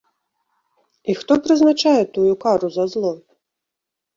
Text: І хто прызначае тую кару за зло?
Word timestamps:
І 1.13 1.17
хто 1.19 1.33
прызначае 1.47 1.93
тую 2.17 2.33
кару 2.45 2.67
за 2.79 2.83
зло? 2.95 3.13